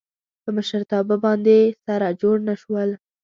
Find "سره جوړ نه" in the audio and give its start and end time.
1.85-2.55